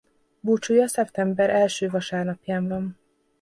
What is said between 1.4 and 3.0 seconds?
első vasárnapján van.